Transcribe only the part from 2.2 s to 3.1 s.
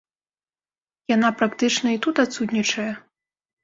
адсутнічае.